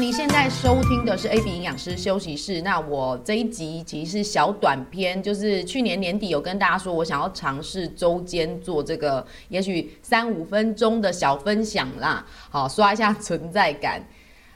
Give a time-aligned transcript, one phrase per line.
[0.00, 2.62] 你现在收听的是 AB 营养师休息室。
[2.62, 14.02] 那我这一集其实是小短片，就是去年年底有跟大家说，我想要尝试周间做这个，也许三五分钟的小分享啦，好刷一下存在感。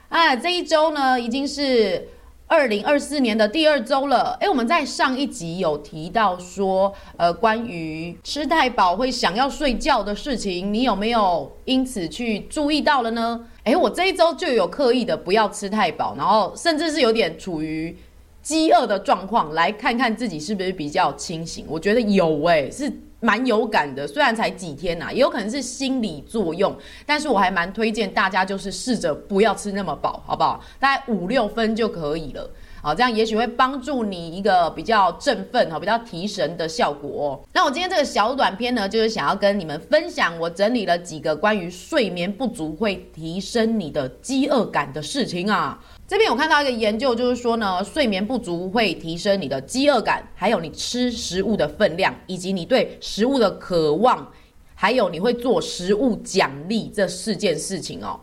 [0.09, 2.09] 啊，这一周呢已经是。
[2.47, 13.41] 二零二四年的第二周了，诶，我们在上一集有提到说，呃，关于吃太饱会想要睡觉的事情，你有没有因此去注意到了呢？
[13.65, 17.97] 诶，我这一周就有刻意的不要吃太饱，然后甚至是有点处于
[18.43, 21.65] 饥饿的状况，来看看自己是不是比较清醒。
[21.67, 22.93] 我觉得有诶，是。
[23.25, 30.63] 蛮有感的，虽然才几天呐、也有可能是心理作用，但是我还蛮推荐大家就是试着不要吃那么饱，好不好？
[30.79, 32.51] 大概五六分就可以了，
[32.85, 37.43] 好，这样也许会帮助你一个比较振奋哈，比较提神的效果。
[37.55, 45.83] 那我今天这个小短片呢，就是想要跟你们分享，我整理了几个关于睡眠不足会提升你的饥饿感的事情啊。
[46.07, 54.31] 这边有看到一个研究，就是说呢，睡眠不足会提升你的饥饿感，还有你吃食物的分量，以及你对食物的渴望，
[54.75, 58.21] 还有你会做食物奖励这四件事情哦。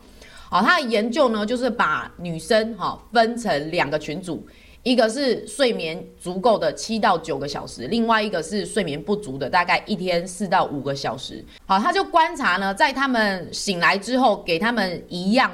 [0.51, 4.45] 好，他的研究呢，就是把女生哈分成两个群组，
[4.83, 11.41] 一个是睡眠足够的七到九个小时，另外一个是睡眠不足的，大概一天四到五个小时。
[11.65, 15.49] 好，他就观察呢，在他们醒来之后，给他们一样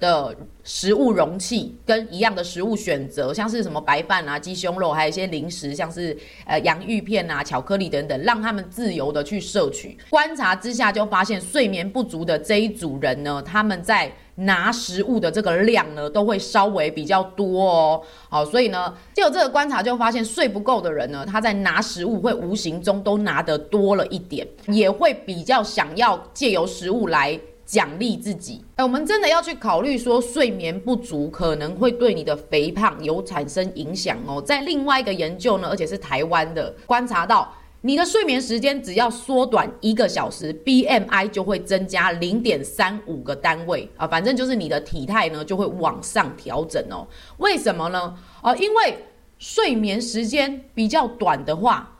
[0.00, 0.34] 的
[0.64, 9.96] 食物容器跟一样的食物选择，像是什么白饭啊、鸡胸肉，还有一些零食，像是呃洋芋片啊、巧克力等等，让他们自由的去摄取。
[10.08, 18.02] 观察之下就发现，睡眠不足的这一组人呢，他们在拿食物的这个量呢，都会稍微比较多哦。
[18.30, 27.38] 好，所以呢，就有这个观察就发现，睡不够的人呢，他在拿食物会无形中都拿得多了一点，也会比较想要借由食物来。
[27.70, 34.42] 奖励自己，哎，我们真的要去考虑说，睡眠不足可能会对你的肥胖有产生影响哦。
[34.42, 37.48] 在另外一个研究呢，而且是台湾的，观察到
[37.82, 47.06] 你的睡眠时间只要缩短一个小时，BMI 就会增加零点三五个单位啊，反正就是你的体态呢就会往上调整哦。
[47.36, 48.18] 为什么呢？
[48.42, 48.98] 哦，因为
[49.38, 51.98] 睡眠时间比较短的话。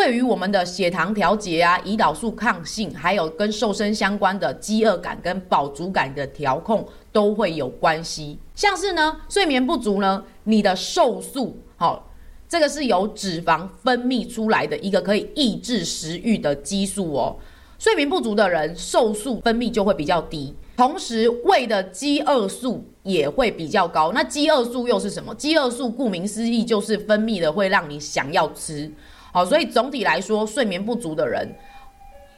[0.00, 8.38] 对于我们的血糖调节啊、胰岛素抗性，还有跟瘦身相关的饥饿感跟饱足感的调控都会有关系。
[8.54, 12.02] 像是呢，睡眠不足呢，你的瘦素，好、哦，
[12.48, 17.36] 这个是由脂肪分泌出来的一个可以抑制食欲的激素哦。
[17.78, 24.12] 睡眠不足的人，瘦素分泌就会比较低，同时胃的饥饿素也会比较高。
[24.12, 25.34] 那饥饿素又是什么？
[25.34, 28.90] 饥饿素顾名思义就是分泌的会让你想要吃。
[29.32, 31.48] 好，所以总体来说，睡眠不足的人，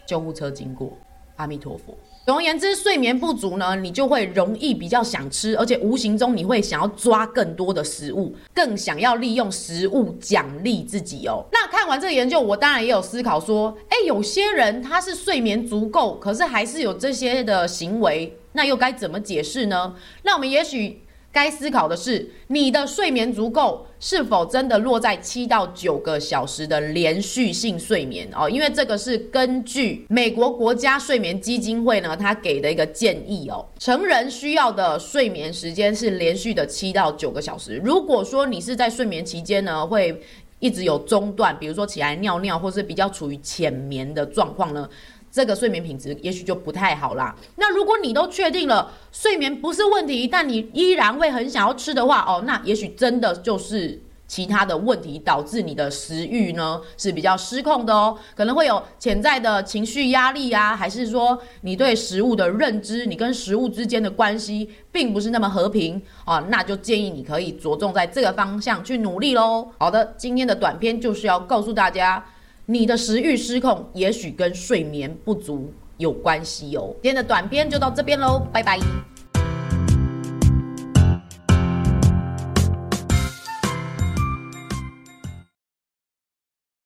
[0.06, 0.96] 救护车经过，
[1.36, 1.96] 阿弥陀佛。
[2.26, 11.44] 总而言之，睡眠不足呢，你就会容易比较想吃，而且无形中你会想要抓更多的食物，更想要利用食物奖励自己哦。
[11.50, 19.96] 那看完这个研究，我当然也有思考说，哎，有些人他是睡眠足够，可是还是有这些的行为，那又该怎么解释呢？
[20.22, 21.02] 那我们也许。
[21.32, 28.50] 该思考的是，你的睡眠足够是否真的落在七到九个小时的连续性睡眠哦？
[28.50, 33.66] 因为这个是根据美国国家睡眠基金会呢，他给的一个建议哦。
[33.78, 37.80] 成人需要的睡眠时间是连续的七到九个小时。
[37.82, 40.20] 如果说你是在睡眠期间呢，会
[40.58, 44.88] 一直有中断，比如说起来尿尿，或是比较处于浅眠的状况呢，
[45.32, 47.34] 这个睡眠品质也许就不太好啦。
[47.56, 53.98] 那如果你都确定了睡眠不是问题，但你依然会很想要吃的话，哦，那也许真的就是
[54.28, 69.70] 其他的问题导致你的食欲呢是比较失控的哦，可能会有潜在的情绪压力啊，还是说你对食物的认知，你跟食物之间的关系并不是那么和平啊，那就建议你可以着重在这个方向去努力喽。
[69.78, 72.22] 好的，今天的短片就是要告诉大家。
[72.66, 76.94] 你的食欲失控，也许跟睡眠不足有关系哦。
[77.02, 78.78] 今天的短片就到这边喽，拜拜。